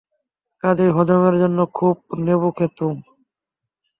কাজেই 0.63 0.91
হজমের 0.91 1.35
জন্য 1.41 1.59
খুব 1.73 1.95
নেবু 2.19 2.49
খেতুম। 2.51 2.95